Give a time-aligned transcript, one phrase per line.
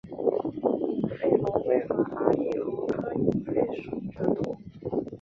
[0.03, 4.57] 隐肺螺为阿地螺科隐肺螺属的动物。